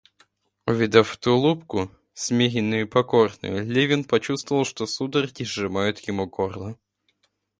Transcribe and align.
Увидав 0.67 1.13
эту 1.15 1.31
улыбку, 1.33 1.91
смиренную 2.15 2.85
и 2.85 2.89
покорную, 2.89 3.63
Левин 3.63 4.03
почувствовал, 4.03 4.65
что 4.65 4.87
судороги 4.87 5.43
сжимают 5.43 5.99
ему 5.99 6.25
горло. 6.25 6.75